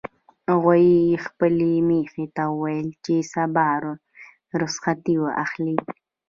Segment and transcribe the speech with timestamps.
[0.61, 3.89] غویي خپلې میښې ته وویل چې سبا به
[4.61, 5.77] رخصتي اخلي.